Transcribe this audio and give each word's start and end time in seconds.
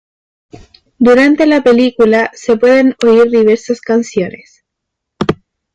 Durante 0.97 1.45
la 1.45 1.61
película, 1.61 2.31
se 2.33 2.57
pueden 2.57 2.95
oír 3.05 3.29
diversas 3.29 3.81
canciones. 3.81 4.63